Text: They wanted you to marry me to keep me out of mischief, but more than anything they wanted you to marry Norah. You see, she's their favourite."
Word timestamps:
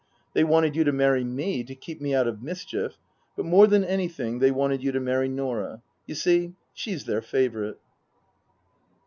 They 0.33 0.43
wanted 0.43 0.75
you 0.75 0.83
to 0.85 0.91
marry 0.91 1.23
me 1.23 1.63
to 1.63 1.75
keep 1.75 2.01
me 2.01 2.15
out 2.15 2.27
of 2.27 2.41
mischief, 2.41 2.97
but 3.35 3.45
more 3.45 3.67
than 3.67 3.83
anything 3.83 4.39
they 4.39 4.49
wanted 4.49 4.81
you 4.81 4.91
to 4.91 4.99
marry 4.99 5.29
Norah. 5.29 5.83
You 6.07 6.15
see, 6.15 6.55
she's 6.73 7.05
their 7.05 7.21
favourite." 7.21 7.77